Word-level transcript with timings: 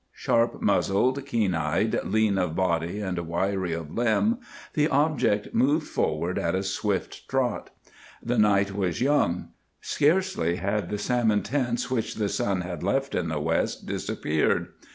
Sharp 0.15 0.63
muzzled, 0.63 1.23
keen 1.27 1.53
eyed, 1.53 1.99
lean 2.03 2.39
of 2.39 2.55
body 2.55 2.99
and 3.01 3.19
wiry 3.19 3.71
of 3.73 3.91
limb, 3.93 4.39
the 4.73 4.87
object 4.87 5.53
moved 5.53 5.85
forward 5.85 6.39
at 6.39 6.55
a 6.55 6.63
swift 6.63 7.29
trot. 7.29 7.69
The 8.23 8.39
night 8.39 8.73
was 8.73 8.99
young. 8.99 9.49
Scarcely 9.79 10.55
had 10.55 10.89
the 10.89 10.97
salmon 10.97 11.43
tints 11.43 11.91
which 11.91 12.15
the 12.15 12.29
sun 12.29 12.61
had 12.61 12.81
left 12.81 13.13
in 13.13 13.29
the 13.29 13.39
west 13.39 13.85
disappeared. 13.85 14.69